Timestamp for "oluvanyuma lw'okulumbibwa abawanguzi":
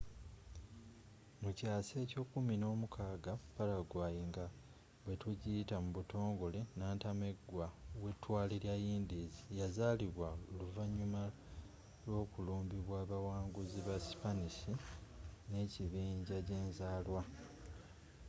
10.53-13.79